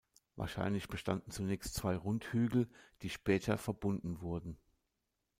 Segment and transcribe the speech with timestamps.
[0.35, 2.67] Wahrscheinlich bestanden zunächst zwei Rundhügel,
[3.03, 4.57] die später verbunden wurden.